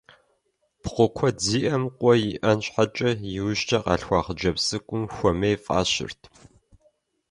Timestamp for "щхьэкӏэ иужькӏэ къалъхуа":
2.65-4.19